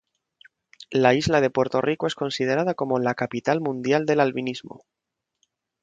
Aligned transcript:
La 0.89 1.13
isla 1.13 1.41
de 1.41 1.51
Puerto 1.51 1.79
Rico 1.79 2.07
es 2.07 2.15
considerada 2.15 2.73
como 2.73 2.97
"La 2.97 3.13
Capital 3.13 3.61
Mundial 3.61 4.07
del 4.07 4.21
Albinismo". 4.21 4.83